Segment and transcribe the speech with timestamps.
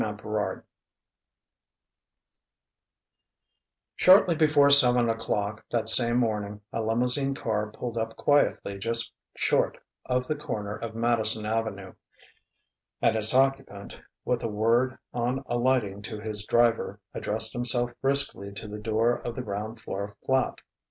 [0.01, 0.63] XXXIX
[3.95, 9.77] Shortly before seven o'clock, that same morning, a limousine car pulled up quietly just short
[10.07, 11.93] of the corner of Madison Avenue,
[12.99, 13.95] and its occupant,
[14.25, 19.35] with a word on alighting to his driver, addressed himself briskly to the door of
[19.35, 20.61] the ground floor flat.